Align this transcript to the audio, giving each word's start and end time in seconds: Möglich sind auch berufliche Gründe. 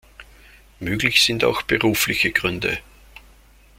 Möglich 0.79 1.23
sind 1.23 1.43
auch 1.43 1.61
berufliche 1.61 2.31
Gründe. 2.31 2.79